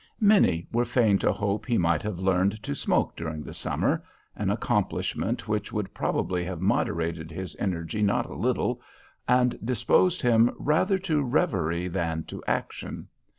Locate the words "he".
1.67-1.77